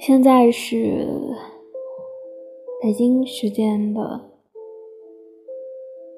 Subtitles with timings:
[0.00, 1.06] 现在是
[2.82, 4.30] 北京时间的，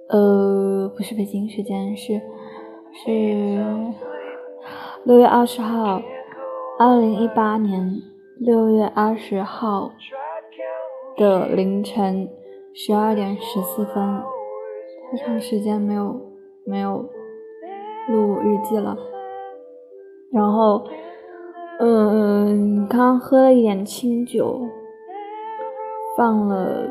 [0.09, 2.21] 呃，不是北京时间，是
[2.93, 3.61] 是
[5.03, 6.01] 六月二十号，
[6.79, 8.01] 二零一八年
[8.39, 9.91] 六月二十号
[11.17, 12.31] 的凌晨
[12.73, 13.97] 十二点十四分，
[15.11, 16.21] 太长时间没有
[16.65, 17.11] 没有
[18.09, 18.97] 录日记了，
[20.31, 20.87] 然后。
[21.85, 24.69] 嗯，刚喝了一点清酒，
[26.17, 26.89] 放了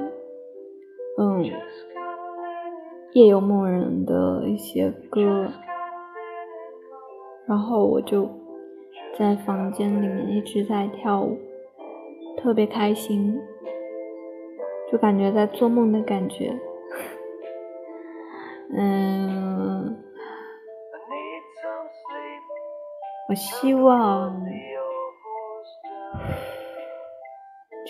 [1.17, 1.45] 嗯
[3.13, 5.47] 夜游梦人的一些歌，
[7.47, 8.29] 然后我就
[9.17, 11.37] 在房间里面一直在跳舞，
[12.35, 13.39] 特别开心，
[14.91, 16.53] 就感觉在做梦的感觉。
[18.75, 19.95] 嗯，
[23.29, 24.35] 我希望。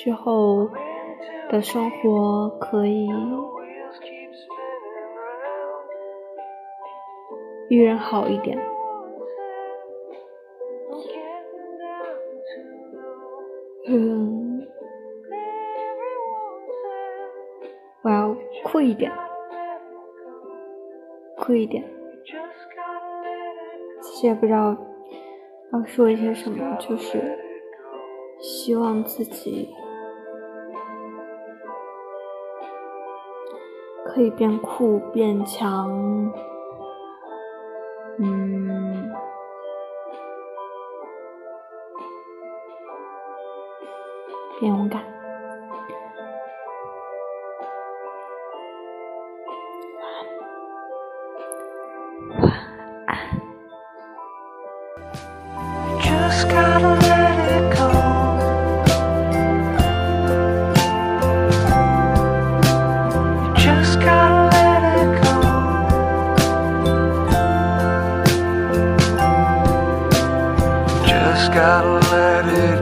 [0.03, 0.67] 之后
[1.51, 3.07] 的生活可以
[7.69, 8.57] 遇人好一点。
[13.87, 14.67] 嗯，
[18.01, 19.11] 我要酷一点，
[21.37, 21.83] 酷一点。
[24.01, 24.75] 其实也不知道
[25.71, 27.37] 要说一些什么，就是
[28.39, 29.69] 希望自己。
[34.05, 35.89] 可以变酷变强，
[38.19, 39.09] 嗯，
[44.59, 45.01] 变勇敢。
[52.41, 52.51] 晚
[53.07, 53.17] 安。
[71.53, 72.80] Gotta let it